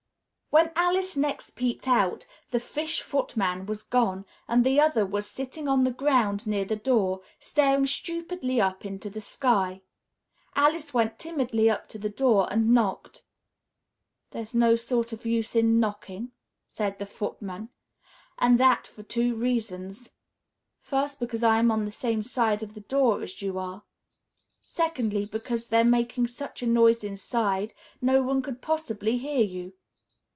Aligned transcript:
When 0.53 0.69
Alice 0.75 1.15
next 1.15 1.51
peeped 1.51 1.87
out, 1.87 2.27
the 2.49 2.59
Fish 2.59 3.01
Footman 3.01 3.65
was 3.67 3.83
gone, 3.83 4.25
and 4.49 4.65
the 4.65 4.81
other 4.81 5.05
was 5.05 5.25
sitting 5.25 5.69
on 5.69 5.85
the 5.85 5.93
ground 5.93 6.45
near 6.45 6.65
the 6.65 6.75
door, 6.75 7.21
staring 7.39 7.85
stupidly 7.85 8.59
up 8.59 8.83
into 8.83 9.09
the 9.09 9.21
sky. 9.21 9.81
Alice 10.53 10.93
went 10.93 11.17
timidly 11.17 11.69
up 11.69 11.87
to 11.87 11.97
the 11.97 12.09
door 12.09 12.51
and 12.51 12.73
knocked. 12.73 13.23
"There's 14.31 14.53
no 14.53 14.75
sort 14.75 15.13
of 15.13 15.25
use 15.25 15.55
in 15.55 15.79
knocking," 15.79 16.33
said 16.67 16.99
the 16.99 17.05
Footman, 17.05 17.69
"and 18.37 18.59
that 18.59 18.87
for 18.87 19.03
two 19.03 19.33
reasons. 19.35 20.11
First, 20.81 21.17
because 21.21 21.43
I'm 21.43 21.71
on 21.71 21.85
the 21.85 21.91
same 21.91 22.23
side 22.23 22.61
of 22.61 22.73
the 22.73 22.81
door 22.81 23.21
as 23.23 23.41
you 23.41 23.57
are; 23.57 23.83
secondly, 24.61 25.23
because 25.23 25.67
they're 25.67 25.85
making 25.85 26.27
such 26.27 26.61
a 26.61 26.67
noise 26.67 27.05
inside, 27.05 27.73
no 28.01 28.21
one 28.21 28.41
could 28.41 28.61
possibly 28.61 29.17
hear 29.17 29.45
you." 29.45 29.71